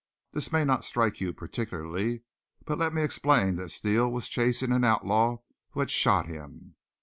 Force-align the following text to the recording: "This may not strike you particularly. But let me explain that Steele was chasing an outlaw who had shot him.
"This 0.31 0.51
may 0.51 0.65
not 0.65 0.83
strike 0.83 1.21
you 1.21 1.31
particularly. 1.31 2.23
But 2.65 2.79
let 2.79 2.91
me 2.91 3.03
explain 3.03 3.57
that 3.57 3.69
Steele 3.69 4.11
was 4.11 4.27
chasing 4.29 4.71
an 4.71 4.83
outlaw 4.83 5.41
who 5.73 5.79
had 5.79 5.91
shot 5.91 6.25
him. 6.25 6.73